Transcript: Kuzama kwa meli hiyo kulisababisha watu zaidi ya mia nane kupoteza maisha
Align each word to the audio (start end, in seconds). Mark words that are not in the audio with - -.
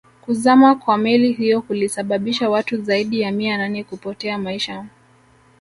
Kuzama 0.21 0.75
kwa 0.75 0.97
meli 0.97 1.31
hiyo 1.33 1.61
kulisababisha 1.61 2.49
watu 2.49 2.81
zaidi 2.81 3.21
ya 3.21 3.31
mia 3.31 3.57
nane 3.57 3.83
kupoteza 3.83 4.37
maisha 4.37 4.85